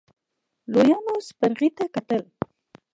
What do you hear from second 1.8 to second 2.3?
کتل.